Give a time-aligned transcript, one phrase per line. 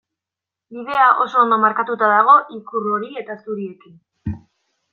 [0.77, 4.37] Bidea oso ondo markatuta dago ikur hori eta zuriekin.